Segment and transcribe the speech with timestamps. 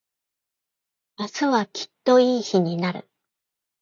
[1.19, 3.07] 明日はきっといい日になる。